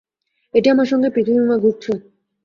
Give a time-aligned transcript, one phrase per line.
[0.53, 1.91] এটি আমার সঙ্গে পৃথিবীময় ঘুরছে।